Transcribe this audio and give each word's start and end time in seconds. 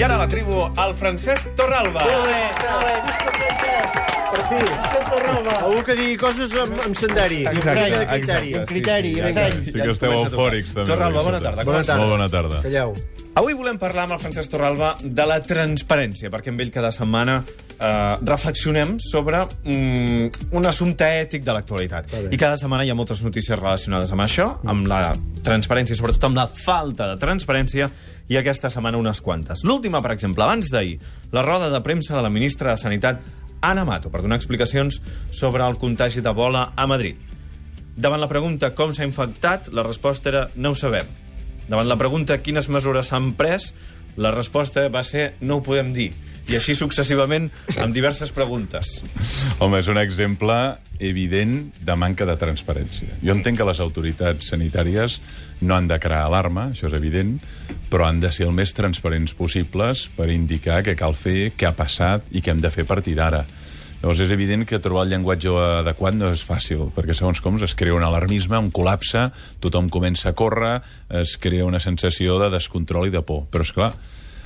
I 0.00 0.02
ara 0.02 0.14
la 0.16 0.26
tribu, 0.32 0.62
el 0.80 0.94
Francesc 0.96 1.50
Torralba. 1.58 2.06
Molt 2.08 2.30
bé, 2.30 2.38
molt 2.62 2.86
bé, 2.88 2.94
visca 3.10 3.34
Francesc! 3.36 4.09
Fi, 4.48 4.60
Torralba! 5.10 5.54
Algú 5.66 5.82
que 5.86 5.94
digui 5.98 6.16
coses 6.20 6.52
amb, 6.58 6.76
amb 6.84 6.96
sendari, 6.98 7.40
Exacte, 7.50 7.86
de 7.92 8.04
criteri. 8.10 8.52
exacte, 8.52 8.66
criteri, 8.72 9.14
sí, 9.14 9.20
sí. 9.20 9.70
Sí 9.70 9.78
Ja 9.78 9.84
que 9.86 9.94
esteu 9.94 10.12
eufòrics, 10.16 10.74
també. 10.74 10.90
Torralba, 10.90 11.22
bona 11.26 11.40
tarda. 11.40 11.64
Bona 11.64 11.82
tarda. 11.84 12.00
Molt 12.02 12.14
bona 12.16 12.28
tarda. 12.32 12.60
Calleu. 12.64 12.94
Avui 13.40 13.54
volem 13.54 13.78
parlar 13.78 14.08
amb 14.08 14.16
el 14.16 14.22
Francesc 14.22 14.50
Torralba 14.50 14.94
de 15.00 15.26
la 15.30 15.38
transparència, 15.46 16.30
perquè 16.32 16.50
amb 16.50 16.60
ell 16.64 16.72
cada 16.74 16.90
setmana 16.92 17.36
eh, 17.46 18.16
reflexionem 18.26 18.96
sobre 18.98 19.44
mm, 19.46 20.50
un 20.58 20.66
assumpte 20.66 21.06
ètic 21.22 21.46
de 21.46 21.54
l'actualitat. 21.54 22.10
I 22.30 22.36
cada 22.40 22.58
setmana 22.58 22.84
hi 22.84 22.90
ha 22.90 22.98
moltes 22.98 23.22
notícies 23.22 23.58
relacionades 23.58 24.10
amb 24.12 24.26
això, 24.26 24.48
amb 24.66 24.88
la 24.90 25.12
transparència, 25.46 25.94
i 25.94 26.00
sobretot 26.00 26.26
amb 26.26 26.40
la 26.42 26.48
falta 26.50 27.06
de 27.12 27.20
transparència, 27.22 27.90
i 28.30 28.36
aquesta 28.38 28.70
setmana 28.70 28.98
unes 28.98 29.18
quantes. 29.22 29.64
L'última, 29.66 29.98
per 30.02 30.12
exemple, 30.14 30.44
abans 30.44 30.68
d'ahir, 30.70 30.98
la 31.34 31.42
roda 31.42 31.70
de 31.70 31.80
premsa 31.82 32.14
de 32.16 32.22
la 32.22 32.30
ministra 32.30 32.70
de 32.74 32.78
Sanitat, 32.78 33.22
Ana 33.60 33.84
Mato, 33.84 34.10
per 34.10 34.22
donar 34.24 34.38
explicacions 34.40 35.00
sobre 35.30 35.66
el 35.66 35.78
contagi 35.78 36.22
d'Ebola 36.24 36.70
a 36.76 36.86
Madrid. 36.88 37.18
Davant 38.00 38.22
la 38.22 38.30
pregunta 38.30 38.72
com 38.74 38.94
s'ha 38.96 39.04
infectat, 39.04 39.68
la 39.76 39.84
resposta 39.84 40.30
era 40.30 40.46
no 40.56 40.72
ho 40.72 40.78
sabem. 40.78 41.08
Davant 41.68 41.88
la 41.88 41.98
pregunta 42.00 42.40
quines 42.40 42.70
mesures 42.72 43.12
s'han 43.12 43.34
pres, 43.38 43.72
la 44.16 44.32
resposta 44.34 44.86
va 44.88 45.04
ser 45.06 45.34
no 45.40 45.58
ho 45.58 45.64
podem 45.66 45.92
dir. 45.94 46.10
I 46.48 46.56
així 46.58 46.74
successivament 46.74 47.50
amb 47.78 47.94
diverses 47.94 48.32
preguntes. 48.34 49.00
Home, 49.60 49.82
és 49.82 49.90
un 49.92 50.00
exemple 50.00 50.56
evident 51.00 51.70
de 51.80 51.96
manca 51.96 52.26
de 52.28 52.36
transparència. 52.40 53.16
Jo 53.24 53.34
entenc 53.36 53.60
que 53.60 53.66
les 53.68 53.80
autoritats 53.80 54.52
sanitàries 54.52 55.18
no 55.60 55.76
han 55.76 55.88
de 55.88 55.98
crear 56.00 56.26
alarma, 56.26 56.70
això 56.70 56.88
és 56.88 56.96
evident, 56.96 57.38
però 57.90 58.06
han 58.08 58.20
de 58.22 58.30
ser 58.32 58.46
el 58.48 58.54
més 58.56 58.72
transparents 58.76 59.34
possibles 59.36 60.06
per 60.16 60.30
indicar 60.32 60.80
què 60.86 60.96
cal 60.96 61.16
fer, 61.16 61.52
què 61.56 61.68
ha 61.68 61.76
passat 61.76 62.28
i 62.30 62.44
què 62.44 62.54
hem 62.54 62.62
de 62.62 62.72
fer 62.72 62.86
a 62.86 62.92
partir 62.92 63.16
d'ara. 63.18 63.44
Llavors 64.00 64.22
és 64.24 64.30
evident 64.32 64.62
que 64.64 64.78
trobar 64.80 65.02
el 65.04 65.10
llenguatge 65.12 65.50
adequat 65.82 66.14
no 66.16 66.30
és 66.32 66.40
fàcil, 66.46 66.86
perquè 66.94 67.12
segons 67.16 67.42
com 67.44 67.58
es 67.60 67.74
crea 67.76 67.92
un 67.92 68.06
alarmisme, 68.06 68.56
un 68.56 68.70
col·lapse, 68.72 69.26
tothom 69.60 69.90
comença 69.92 70.30
a 70.30 70.36
córrer, 70.36 70.78
es 71.20 71.36
crea 71.36 71.66
una 71.68 71.82
sensació 71.84 72.38
de 72.40 72.48
descontrol 72.54 73.10
i 73.10 73.12
de 73.12 73.20
por. 73.20 73.44
Però, 73.52 73.66
és 73.66 73.74
clar, 73.76 73.90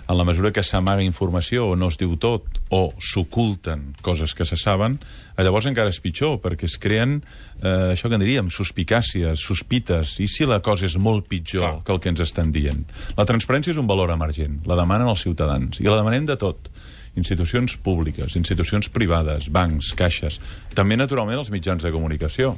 en 0.09 0.19
la 0.19 0.25
mesura 0.25 0.53
que 0.53 0.63
s'amaga 0.63 1.05
informació 1.05 1.71
o 1.73 1.77
no 1.77 1.89
es 1.93 1.99
diu 2.01 2.17
tot, 2.21 2.45
o 2.69 2.91
s'oculten 3.01 3.95
coses 4.05 4.35
que 4.37 4.45
se 4.45 4.59
saben, 4.61 4.99
llavors 5.39 5.69
encara 5.71 5.93
és 5.93 6.01
pitjor, 6.05 6.39
perquè 6.43 6.69
es 6.69 6.77
creen, 6.81 7.21
eh, 7.63 7.95
això 7.95 8.11
que 8.11 8.19
en 8.19 8.25
diríem, 8.25 8.51
suspicàcies, 8.53 9.41
sospites, 9.41 10.19
i 10.21 10.29
si 10.29 10.47
la 10.49 10.61
cosa 10.61 10.87
és 10.87 10.99
molt 11.01 11.29
pitjor 11.29 11.65
Clar. 11.65 11.85
que 11.85 11.97
el 11.97 12.01
que 12.01 12.13
ens 12.13 12.21
estan 12.21 12.53
dient. 12.53 12.85
La 13.17 13.25
transparència 13.25 13.73
és 13.73 13.81
un 13.81 13.89
valor 13.89 14.13
emergent, 14.13 14.61
la 14.69 14.77
demanen 14.77 15.09
els 15.09 15.25
ciutadans, 15.25 15.81
i 15.81 15.89
la 15.89 15.97
demanem 15.97 16.29
de 16.29 16.37
tot 16.37 16.71
institucions 17.17 17.77
públiques, 17.79 18.37
institucions 18.37 18.89
privades, 18.91 19.49
bancs, 19.49 19.95
caixes, 19.95 20.41
també, 20.75 20.99
naturalment, 20.99 21.39
els 21.39 21.53
mitjans 21.55 21.83
de 21.83 21.93
comunicació. 21.95 22.57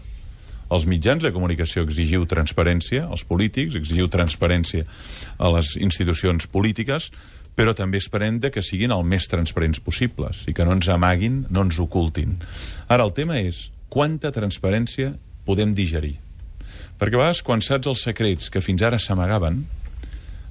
Els 0.67 0.87
mitjans 0.91 1.23
de 1.23 1.31
comunicació 1.31 1.85
exigiu 1.87 2.27
transparència, 2.27 3.07
els 3.07 3.23
polítics 3.29 3.77
exigiu 3.79 4.09
transparència 4.11 4.87
a 5.39 5.51
les 5.55 5.77
institucions 5.79 6.49
polítiques, 6.51 7.13
però 7.57 7.73
també 7.77 8.01
esperem 8.03 8.41
de 8.43 8.51
que 8.53 8.65
siguin 8.65 8.93
el 8.93 9.07
més 9.07 9.31
transparents 9.31 9.81
possibles 9.81 10.43
i 10.51 10.55
que 10.57 10.67
no 10.67 10.75
ens 10.77 10.91
amaguin, 10.93 11.45
no 11.51 11.65
ens 11.65 11.79
ocultin. 11.81 12.37
Ara, 12.89 13.07
el 13.07 13.15
tema 13.17 13.39
és 13.41 13.69
quanta 13.89 14.35
transparència 14.35 15.15
podem 15.47 15.73
digerir. 15.79 16.17
Perquè 16.99 17.17
a 17.17 17.23
vegades, 17.23 17.43
quan 17.47 17.63
saps 17.65 17.89
els 17.89 18.03
secrets 18.05 18.51
que 18.51 18.65
fins 18.65 18.83
ara 18.85 18.99
s'amagaven, 19.01 19.63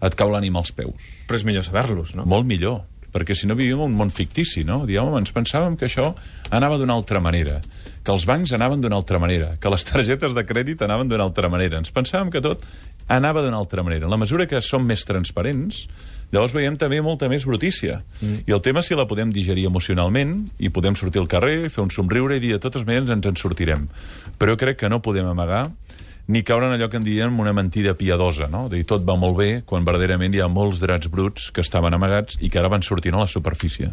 et 0.06 0.18
cau 0.18 0.32
l'ànima 0.32 0.62
als 0.62 0.72
peus. 0.76 1.12
Però 1.28 1.38
és 1.38 1.46
millor 1.48 1.66
saber-los, 1.66 2.16
no? 2.18 2.26
Molt 2.30 2.48
millor, 2.48 2.84
perquè 3.16 3.32
si 3.32 3.48
no 3.48 3.56
vivim 3.56 3.80
en 3.80 3.94
un 3.94 3.94
món 3.96 4.12
fictici, 4.12 4.66
no? 4.68 4.82
Diem, 4.84 5.08
home, 5.08 5.22
ens 5.24 5.32
pensàvem 5.32 5.78
que 5.80 5.88
això 5.88 6.10
anava 6.52 6.76
d'una 6.82 6.98
altra 7.00 7.22
manera, 7.24 7.62
que 8.04 8.12
els 8.12 8.26
bancs 8.28 8.52
anaven 8.58 8.84
d'una 8.84 9.00
altra 9.00 9.22
manera, 9.24 9.54
que 9.62 9.72
les 9.72 9.88
targetes 9.88 10.36
de 10.36 10.44
crèdit 10.44 10.84
anaven 10.84 11.08
d'una 11.08 11.24
altra 11.24 11.48
manera. 11.52 11.80
Ens 11.80 11.96
pensàvem 11.96 12.34
que 12.34 12.44
tot 12.44 12.66
anava 13.08 13.46
d'una 13.46 13.62
altra 13.62 13.86
manera. 13.88 14.10
En 14.10 14.12
la 14.12 14.20
mesura 14.20 14.50
que 14.52 14.60
som 14.60 14.84
més 14.84 15.06
transparents, 15.08 15.86
llavors 16.36 16.52
veiem 16.58 16.76
també 16.76 17.00
molta 17.06 17.30
més 17.32 17.48
brutícia. 17.48 18.02
Mm. 18.20 18.44
I 18.50 18.58
el 18.58 18.64
tema 18.66 18.84
si 18.84 19.00
la 19.00 19.08
podem 19.08 19.32
digerir 19.32 19.64
emocionalment 19.70 20.36
i 20.60 20.74
podem 20.76 21.00
sortir 21.00 21.24
al 21.24 21.32
carrer, 21.32 21.70
fer 21.72 21.86
un 21.86 21.96
somriure 21.96 22.36
i 22.36 22.44
dir 22.44 22.58
de 22.58 22.62
totes 22.68 22.84
maneres 22.84 23.16
ens 23.16 23.32
en 23.32 23.40
sortirem. 23.40 23.88
Però 24.42 24.60
crec 24.60 24.82
que 24.84 24.92
no 24.92 25.00
podem 25.06 25.32
amagar 25.32 25.70
ni 26.28 26.42
caure 26.44 26.68
en 26.68 26.76
allò 26.76 26.90
que 26.90 26.98
en 26.98 27.06
diem 27.06 27.40
una 27.40 27.54
mentida 27.54 27.94
piadosa, 27.98 28.48
no? 28.50 28.66
De 28.70 28.80
dir, 28.80 28.86
tot 28.90 29.06
va 29.06 29.18
molt 29.20 29.38
bé, 29.38 29.50
quan 29.66 29.86
verdaderament 29.86 30.34
hi 30.34 30.42
ha 30.42 30.50
molts 30.50 30.82
drets 30.82 31.12
bruts 31.12 31.52
que 31.54 31.62
estaven 31.62 31.94
amagats 31.94 32.40
i 32.42 32.50
que 32.50 32.62
ara 32.62 32.72
van 32.72 32.86
sortint 32.86 33.16
a 33.16 33.26
la 33.26 33.30
superfície. 33.30 33.92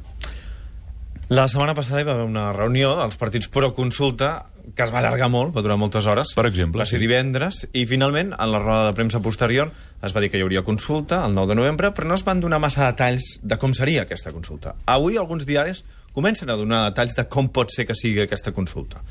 La 1.32 1.46
setmana 1.48 1.72
passada 1.72 2.02
hi 2.02 2.04
va 2.04 2.12
haver 2.12 2.26
una 2.28 2.50
reunió 2.52 2.90
dels 2.98 3.16
partits 3.16 3.48
pro 3.48 3.70
consulta 3.72 4.46
que 4.76 4.84
es 4.84 4.90
va 4.92 5.00
allargar 5.00 5.30
molt, 5.32 5.54
va 5.54 5.62
durar 5.64 5.78
moltes 5.80 6.06
hores. 6.06 6.34
Per 6.36 6.44
exemple, 6.46 6.82
Va 6.82 6.86
ser 6.86 7.00
divendres, 7.00 7.62
i 7.72 7.86
finalment, 7.88 8.34
en 8.36 8.52
la 8.52 8.60
roda 8.60 8.90
de 8.90 8.96
premsa 8.96 9.20
posterior, 9.24 9.70
es 10.02 10.14
va 10.14 10.20
dir 10.20 10.28
que 10.30 10.38
hi 10.38 10.44
hauria 10.44 10.62
consulta 10.66 11.22
el 11.26 11.34
9 11.34 11.52
de 11.52 11.56
novembre, 11.58 11.90
però 11.96 12.10
no 12.10 12.18
es 12.18 12.24
van 12.26 12.40
donar 12.40 12.60
massa 12.60 12.84
detalls 12.90 13.38
de 13.42 13.58
com 13.58 13.72
seria 13.72 14.04
aquesta 14.04 14.32
consulta. 14.32 14.74
Avui 14.86 15.16
alguns 15.16 15.46
diaris 15.48 15.84
comencen 16.12 16.50
a 16.50 16.58
donar 16.60 16.84
detalls 16.90 17.16
de 17.16 17.24
com 17.28 17.48
pot 17.48 17.72
ser 17.72 17.86
que 17.88 17.96
sigui 17.96 18.22
aquesta 18.26 18.52
consulta. 18.52 19.02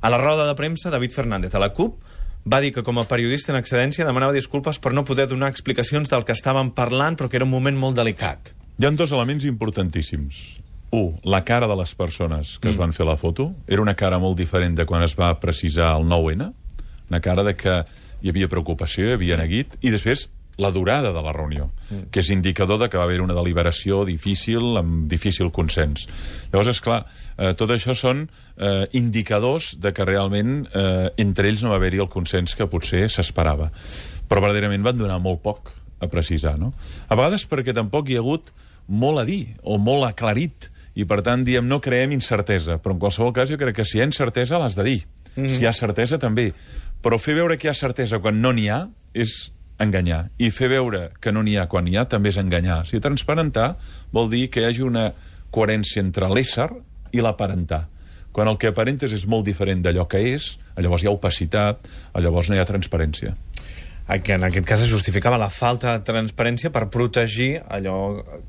A 0.00 0.10
la 0.10 0.18
roda 0.18 0.48
de 0.48 0.56
premsa, 0.58 0.90
David 0.90 1.12
Fernández, 1.12 1.54
a 1.54 1.60
la 1.62 1.72
CUP, 1.76 2.00
va 2.44 2.60
dir 2.60 2.72
que 2.74 2.82
com 2.82 2.98
a 2.98 3.06
periodista 3.08 3.52
en 3.52 3.58
excedència 3.60 4.06
demanava 4.06 4.34
disculpes 4.34 4.80
per 4.82 4.92
no 4.92 5.04
poder 5.06 5.28
donar 5.30 5.50
explicacions 5.52 6.10
del 6.10 6.24
que 6.26 6.34
estaven 6.34 6.72
parlant, 6.74 7.16
però 7.16 7.30
que 7.30 7.38
era 7.38 7.46
un 7.46 7.52
moment 7.52 7.78
molt 7.78 7.96
delicat. 7.98 8.52
Hi 8.78 8.88
ha 8.88 8.90
dos 8.98 9.12
elements 9.12 9.44
importantíssims. 9.46 10.40
Un, 10.92 11.14
la 11.24 11.42
cara 11.44 11.68
de 11.70 11.76
les 11.78 11.94
persones 11.94 12.58
que 12.60 12.68
es 12.68 12.76
van 12.76 12.92
fer 12.92 13.06
la 13.08 13.16
foto. 13.16 13.52
Era 13.66 13.80
una 13.80 13.94
cara 13.96 14.18
molt 14.20 14.36
diferent 14.36 14.74
de 14.76 14.84
quan 14.84 15.04
es 15.06 15.14
va 15.16 15.30
precisar 15.40 15.94
el 15.96 16.04
9-N. 16.04 16.50
Una 17.08 17.20
cara 17.20 17.44
de 17.46 17.54
que 17.56 17.78
hi 18.22 18.32
havia 18.32 18.48
preocupació, 18.48 19.06
hi 19.06 19.16
havia 19.16 19.38
neguit. 19.40 19.78
I 19.80 19.92
després, 19.94 20.26
la 20.62 20.70
durada 20.72 21.10
de 21.12 21.22
la 21.24 21.34
reunió, 21.34 21.68
que 22.14 22.22
és 22.22 22.30
indicador 22.30 22.78
de 22.80 22.88
que 22.88 23.00
va 23.00 23.04
haver 23.04 23.20
una 23.20 23.36
deliberació 23.36 24.04
difícil, 24.08 24.78
amb 24.80 25.08
difícil 25.10 25.50
consens. 25.52 26.06
Llavors, 26.52 26.72
és 26.72 26.80
clar, 26.84 27.02
eh, 27.36 27.52
tot 27.58 27.74
això 27.74 27.96
són 27.98 28.24
eh, 28.56 28.86
indicadors 28.98 29.74
de 29.82 29.92
que 29.92 30.06
realment 30.08 30.66
eh, 30.72 31.10
entre 31.22 31.50
ells 31.50 31.62
no 31.66 31.74
va 31.74 31.80
haver-hi 31.80 32.02
el 32.04 32.10
consens 32.12 32.56
que 32.56 32.70
potser 32.70 33.08
s'esperava. 33.10 33.72
Però 34.28 34.40
verdaderament 34.40 34.86
van 34.86 34.98
donar 34.98 35.20
molt 35.20 35.42
poc 35.44 35.74
a 36.02 36.08
precisar, 36.10 36.56
no? 36.58 36.72
A 37.08 37.18
vegades 37.18 37.44
perquè 37.46 37.74
tampoc 37.74 38.08
hi 38.08 38.16
ha 38.18 38.22
hagut 38.24 38.54
molt 38.88 39.22
a 39.22 39.24
dir 39.28 39.56
o 39.62 39.78
molt 39.78 40.08
aclarit 40.08 40.70
i 40.98 41.06
per 41.08 41.22
tant 41.24 41.44
diem 41.46 41.66
no 41.68 41.80
creem 41.80 42.12
incertesa 42.12 42.78
però 42.82 42.96
en 42.96 43.02
qualsevol 43.02 43.32
cas 43.36 43.50
jo 43.50 43.58
crec 43.60 43.78
que 43.78 43.86
si 43.88 43.98
hi 43.98 44.02
ha 44.02 44.08
incertesa 44.08 44.60
l'has 44.60 44.76
de 44.76 44.84
dir 44.84 45.00
mm 45.00 45.44
-hmm. 45.44 45.50
si 45.50 45.62
hi 45.62 45.66
ha 45.66 45.72
certesa 45.72 46.18
també 46.18 46.52
però 47.02 47.18
fer 47.18 47.34
veure 47.34 47.56
que 47.56 47.68
hi 47.68 47.70
ha 47.70 47.74
certesa 47.74 48.18
quan 48.18 48.40
no 48.40 48.52
n'hi 48.52 48.68
ha 48.68 48.88
és 49.14 49.52
enganyar. 49.84 50.26
I 50.38 50.50
fer 50.54 50.70
veure 50.72 51.10
que 51.20 51.32
no 51.32 51.42
n'hi 51.42 51.58
ha 51.58 51.68
quan 51.70 51.86
n'hi 51.86 51.98
ha 51.98 52.06
també 52.08 52.32
és 52.32 52.38
enganyar. 52.40 52.82
Si 52.88 53.00
transparentar 53.02 53.76
vol 54.12 54.30
dir 54.32 54.48
que 54.50 54.62
hi 54.62 54.70
hagi 54.70 54.86
una 54.86 55.10
coherència 55.52 56.02
entre 56.02 56.30
l'ésser 56.32 56.70
i 57.12 57.20
l'aparentar. 57.20 57.86
Quan 58.32 58.48
el 58.48 58.56
que 58.56 58.70
aparentes 58.72 59.12
és 59.12 59.26
molt 59.28 59.44
diferent 59.44 59.82
d'allò 59.84 60.06
que 60.08 60.22
és 60.32 60.54
llavors 60.80 61.04
hi 61.04 61.10
ha 61.10 61.12
opacitat 61.12 61.88
llavors 62.16 62.48
no 62.48 62.56
hi 62.56 62.62
ha 62.62 62.68
transparència. 62.68 63.34
Que 64.24 64.34
en 64.34 64.44
aquest 64.44 64.66
cas 64.68 64.82
es 64.84 64.90
justificava 64.90 65.38
la 65.40 65.48
falta 65.52 65.92
de 65.94 66.04
transparència 66.04 66.72
per 66.72 66.88
protegir 66.92 67.62
allò 67.68 67.96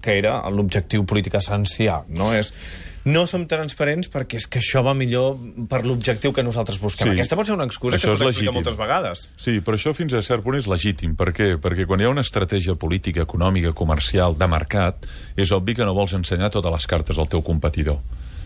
que 0.04 0.18
era 0.18 0.40
l'objectiu 0.52 1.06
polític 1.08 1.38
essencial. 1.40 2.08
No, 2.10 2.32
és, 2.36 2.52
no 3.06 3.26
som 3.28 3.44
transparents 3.50 4.08
perquè 4.12 4.40
és 4.40 4.48
que 4.48 4.62
això 4.62 4.84
va 4.86 4.94
millor 4.96 5.36
per 5.70 5.82
l'objectiu 5.86 6.32
que 6.34 6.44
nosaltres 6.44 6.80
busquem. 6.80 7.10
Sí. 7.10 7.18
Aquesta 7.18 7.36
pot 7.36 7.50
ser 7.50 7.56
una 7.58 7.68
excusa 7.68 7.98
Això 7.98 8.14
que 8.14 8.14
es 8.14 8.20
pot 8.20 8.30
explicar 8.30 8.54
legítim. 8.54 8.60
moltes 8.62 8.78
vegades. 8.80 9.24
Sí, 9.38 9.60
però 9.60 9.76
això 9.80 9.94
fins 9.98 10.14
a 10.14 10.22
cert 10.24 10.44
punt 10.44 10.58
és 10.60 10.68
legítim. 10.72 11.16
Per 11.20 11.32
què? 11.36 11.54
Perquè 11.60 11.86
quan 11.90 12.00
hi 12.00 12.08
ha 12.08 12.14
una 12.14 12.24
estratègia 12.24 12.76
política, 12.80 13.26
econòmica, 13.28 13.74
comercial, 13.74 14.38
de 14.40 14.48
mercat, 14.48 15.08
és 15.36 15.52
obvi 15.52 15.76
que 15.76 15.84
no 15.86 15.94
vols 15.94 16.14
ensenyar 16.14 16.50
totes 16.54 16.72
les 16.72 16.88
cartes 16.88 17.20
al 17.20 17.28
teu 17.28 17.42
competidor. 17.44 18.00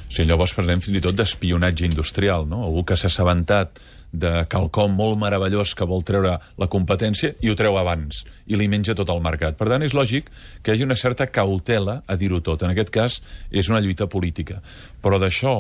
O 0.08 0.14
sigui, 0.16 0.30
llavors 0.30 0.56
parlem 0.56 0.82
fins 0.84 0.98
i 0.98 1.04
tot 1.04 1.18
d'espionatge 1.18 1.86
industrial, 1.86 2.48
no? 2.48 2.64
Algú 2.66 2.86
que 2.88 2.98
s'ha 2.98 3.12
assabentat 3.12 3.80
de 4.12 4.46
quelcom 4.48 4.94
molt 4.96 5.20
meravellós 5.20 5.74
que 5.76 5.86
vol 5.86 6.04
treure 6.08 6.38
la 6.40 6.70
competència 6.72 7.34
i 7.44 7.52
ho 7.52 7.58
treu 7.60 7.76
abans, 7.78 8.24
i 8.48 8.56
li 8.56 8.70
menja 8.72 8.96
tot 8.96 9.12
el 9.12 9.20
mercat. 9.24 9.58
Per 9.60 9.68
tant, 9.68 9.84
és 9.84 9.96
lògic 9.98 10.32
que 10.64 10.72
hi 10.72 10.78
hagi 10.78 10.88
una 10.88 10.96
certa 10.96 11.28
cautela 11.28 12.02
a 12.08 12.16
dir-ho 12.16 12.40
tot. 12.42 12.64
En 12.64 12.72
aquest 12.72 12.94
cas, 12.94 13.20
és 13.52 13.68
una 13.68 13.84
lluita 13.84 14.08
política. 14.08 14.62
Però 15.04 15.20
d'això, 15.20 15.60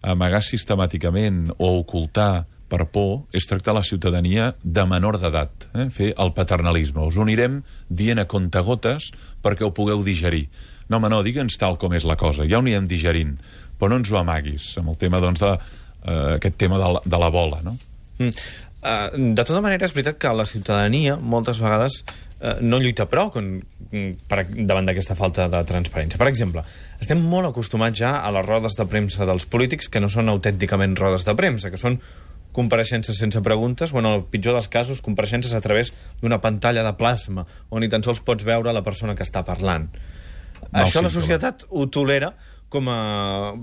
amagar 0.00 0.40
sistemàticament 0.44 1.50
o 1.58 1.74
ocultar 1.80 2.46
per 2.70 2.86
por 2.86 3.26
és 3.34 3.46
tractar 3.50 3.74
la 3.74 3.84
ciutadania 3.84 4.52
de 4.62 4.84
menor 4.86 5.18
d'edat, 5.20 5.66
eh? 5.74 5.88
fer 5.90 6.12
el 6.22 6.30
paternalisme. 6.36 7.02
Us 7.02 7.18
unirem 7.18 7.60
dient 7.88 8.22
a 8.22 8.28
contagotes 8.30 9.10
perquè 9.42 9.66
ho 9.66 9.74
pugueu 9.74 10.04
digerir. 10.06 10.46
No, 10.90 10.98
home, 10.98 11.10
no, 11.12 11.20
digue'ns 11.26 11.58
tal 11.60 11.78
com 11.80 11.94
és 11.94 12.06
la 12.08 12.18
cosa, 12.18 12.46
ja 12.50 12.58
ho 12.58 12.64
anirem 12.64 12.88
digerint, 12.90 13.36
però 13.78 13.92
no 13.92 14.00
ens 14.00 14.10
ho 14.10 14.18
amaguis, 14.20 14.72
amb 14.80 14.92
el 14.92 14.98
tema, 14.98 15.20
doncs, 15.22 15.42
de, 15.42 15.52
eh, 16.02 16.34
aquest 16.36 16.58
tema 16.58 16.80
de 16.82 16.90
la, 16.96 17.04
de 17.04 17.22
la 17.22 17.30
bola, 17.30 17.62
no? 17.62 17.76
Mm. 18.18 18.34
Uh, 18.80 19.34
de 19.36 19.44
tota 19.44 19.60
manera, 19.60 19.84
és 19.84 19.92
veritat 19.92 20.16
que 20.16 20.30
la 20.32 20.46
ciutadania 20.48 21.18
moltes 21.20 21.58
vegades 21.60 21.98
eh, 22.40 22.54
no 22.64 22.78
lluita 22.80 23.04
prou 23.12 23.28
con, 23.34 23.50
per, 24.28 24.46
davant 24.56 24.88
d'aquesta 24.88 25.16
falta 25.18 25.46
de 25.52 25.60
transparència. 25.68 26.18
Per 26.20 26.28
exemple, 26.30 26.64
estem 27.02 27.20
molt 27.20 27.50
acostumats 27.50 28.00
ja 28.00 28.14
a 28.24 28.30
les 28.32 28.46
rodes 28.46 28.78
de 28.78 28.86
premsa 28.88 29.28
dels 29.28 29.44
polítics 29.52 29.92
que 29.92 30.00
no 30.00 30.08
són 30.08 30.32
autènticament 30.32 30.96
rodes 30.96 31.28
de 31.28 31.36
premsa, 31.36 31.70
que 31.70 31.80
són 31.80 32.00
compareixences 32.56 33.20
sense 33.20 33.40
preguntes, 33.44 33.92
o 33.92 34.00
en 34.00 34.08
el 34.08 34.24
pitjor 34.32 34.56
dels 34.56 34.70
casos, 34.72 35.04
compareixences 35.04 35.52
a 35.54 35.60
través 35.62 35.92
d'una 36.22 36.40
pantalla 36.42 36.82
de 36.82 36.96
plasma, 36.98 37.44
on 37.70 37.84
ni 37.84 37.92
tan 37.92 38.02
sols 38.02 38.24
pots 38.26 38.48
veure 38.48 38.74
la 38.74 38.82
persona 38.82 39.14
que 39.14 39.28
està 39.28 39.44
parlant. 39.46 39.86
Mal 40.68 40.84
Això 40.84 41.02
la 41.02 41.12
societat 41.12 41.66
ho 41.70 41.86
tolera 41.90 42.34
com 42.70 42.86
a... 42.88 42.98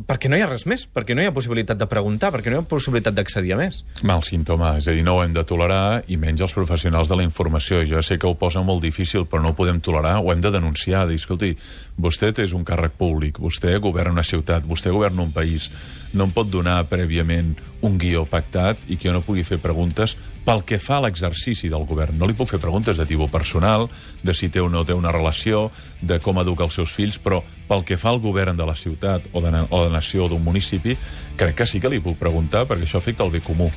perquè 0.06 0.28
no 0.30 0.36
hi 0.38 0.44
ha 0.44 0.50
res 0.50 0.66
més, 0.68 0.84
perquè 0.92 1.16
no 1.16 1.24
hi 1.24 1.30
ha 1.30 1.34
possibilitat 1.34 1.80
de 1.80 1.88
preguntar, 1.90 2.30
perquè 2.36 2.52
no 2.52 2.58
hi 2.58 2.60
ha 2.60 2.68
possibilitat 2.68 3.16
d'accedir 3.16 3.54
a 3.56 3.60
més. 3.60 3.80
Mal 4.06 4.22
símptoma, 4.28 4.74
és 4.82 4.90
a 4.92 4.96
dir, 4.96 5.06
no 5.08 5.16
ho 5.16 5.22
hem 5.24 5.32
de 5.34 5.46
tolerar 5.48 6.04
i 6.12 6.20
menys 6.20 6.44
els 6.44 6.54
professionals 6.54 7.08
de 7.10 7.18
la 7.18 7.26
informació. 7.26 7.80
Jo 7.88 8.04
sé 8.04 8.20
que 8.20 8.28
ho 8.28 8.36
posa 8.38 8.62
molt 8.68 8.84
difícil, 8.84 9.26
però 9.26 9.42
no 9.42 9.54
ho 9.54 9.58
podem 9.58 9.80
tolerar, 9.84 10.18
ho 10.20 10.34
hem 10.34 10.44
de 10.44 10.52
denunciar, 10.54 11.06
dir, 11.08 11.22
escolti, 11.24 11.54
vostè 11.98 12.34
és 12.44 12.54
un 12.54 12.68
càrrec 12.68 13.00
públic, 13.00 13.40
vostè 13.40 13.78
governa 13.80 14.20
una 14.20 14.28
ciutat, 14.28 14.68
vostè 14.68 14.92
governa 14.92 15.24
un 15.24 15.32
país, 15.32 15.72
no 16.18 16.28
em 16.28 16.34
pot 16.34 16.50
donar 16.50 16.82
prèviament 16.90 17.56
un 17.86 17.98
guió 18.02 18.26
pactat 18.26 18.82
i 18.90 18.98
que 18.98 19.10
jo 19.10 19.14
no 19.16 19.24
pugui 19.26 19.46
fer 19.46 19.60
preguntes 19.62 20.16
pel 20.48 20.64
que 20.64 20.80
fa 20.80 20.98
a 20.98 21.04
l'exercici 21.04 21.68
del 21.68 21.84
govern. 21.84 22.16
No 22.16 22.28
li 22.28 22.36
puc 22.38 22.48
fer 22.48 22.60
preguntes 22.64 22.96
de 22.98 23.06
tipus 23.06 23.30
personal, 23.30 23.90
de 24.24 24.34
si 24.34 24.48
té 24.48 24.62
o 24.64 24.70
no 24.72 24.86
té 24.88 24.96
una 24.96 25.12
relació, 25.12 25.68
de 26.00 26.22
com 26.24 26.40
educa 26.40 26.64
els 26.64 26.78
seus 26.80 26.94
fills, 26.96 27.18
però 27.20 27.42
pel 27.68 27.84
que 27.84 27.98
fa 28.00 28.14
al 28.14 28.22
govern 28.24 28.56
de 28.56 28.66
la 28.66 28.76
ciutat 28.80 29.28
o 29.34 29.44
de, 29.44 29.52
o 29.68 29.82
de 29.84 29.92
nació 29.92 30.26
o 30.26 30.30
d'un 30.32 30.44
municipi, 30.44 30.96
crec 31.36 31.58
que 31.60 31.68
sí 31.68 31.82
que 31.84 31.92
li 31.92 32.00
puc 32.00 32.16
preguntar, 32.20 32.64
perquè 32.70 32.88
això 32.88 33.02
afecta 33.02 33.28
el 33.28 33.34
bé 33.36 33.44
comú. 33.44 33.68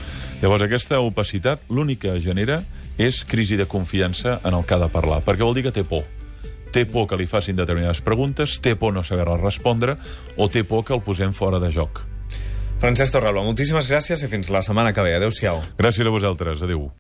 Llavors, 0.43 0.63
aquesta 0.63 1.01
opacitat 1.03 1.67
l'únic 1.69 2.05
que 2.07 2.15
genera 2.23 2.61
és 3.01 3.25
crisi 3.25 3.59
de 3.59 3.67
confiança 3.67 4.39
en 4.45 4.55
el 4.55 4.63
que 4.63 4.77
ha 4.77 4.85
de 4.85 4.91
parlar, 4.93 5.25
perquè 5.27 5.43
vol 5.43 5.59
dir 5.59 5.67
que 5.67 5.75
té 5.75 5.85
por. 5.85 6.07
Té 6.71 6.85
por 6.87 7.09
que 7.11 7.19
li 7.19 7.27
facin 7.27 7.59
determinades 7.59 7.99
preguntes, 8.07 8.61
té 8.63 8.77
por 8.79 8.95
no 8.95 9.03
saber-les 9.03 9.43
respondre, 9.43 9.99
o 10.37 10.47
té 10.47 10.63
por 10.63 10.87
que 10.87 10.95
el 10.95 11.03
posem 11.03 11.35
fora 11.35 11.59
de 11.59 11.73
joc. 11.75 12.05
Francesc 12.81 13.13
Torralba, 13.13 13.43
moltíssimes 13.45 13.85
gràcies 13.91 14.23
i 14.25 14.29
fins 14.33 14.49
la 14.49 14.63
setmana 14.65 14.95
que 14.97 15.05
ve. 15.05 15.13
Adéu-siau. 15.19 15.61
Gràcies 15.77 16.09
a 16.09 16.15
vosaltres. 16.15 16.63
Adéu. 16.65 16.89